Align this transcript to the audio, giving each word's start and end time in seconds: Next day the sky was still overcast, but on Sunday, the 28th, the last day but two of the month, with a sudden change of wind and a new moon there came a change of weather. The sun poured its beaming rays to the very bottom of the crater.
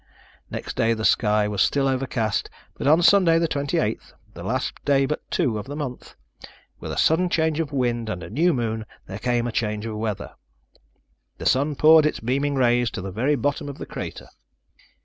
Next 0.49 0.75
day 0.75 0.95
the 0.95 1.05
sky 1.05 1.47
was 1.47 1.61
still 1.61 1.87
overcast, 1.87 2.49
but 2.73 2.87
on 2.87 3.03
Sunday, 3.03 3.37
the 3.37 3.47
28th, 3.47 4.13
the 4.33 4.41
last 4.41 4.83
day 4.83 5.05
but 5.05 5.21
two 5.29 5.59
of 5.59 5.67
the 5.67 5.75
month, 5.75 6.15
with 6.79 6.91
a 6.91 6.97
sudden 6.97 7.29
change 7.29 7.59
of 7.59 7.71
wind 7.71 8.09
and 8.09 8.23
a 8.23 8.29
new 8.31 8.51
moon 8.51 8.87
there 9.05 9.19
came 9.19 9.45
a 9.45 9.51
change 9.51 9.85
of 9.85 9.95
weather. 9.95 10.33
The 11.37 11.45
sun 11.45 11.75
poured 11.75 12.07
its 12.07 12.19
beaming 12.19 12.55
rays 12.55 12.89
to 12.97 13.01
the 13.01 13.11
very 13.11 13.35
bottom 13.35 13.69
of 13.69 13.77
the 13.77 13.85
crater. 13.85 14.29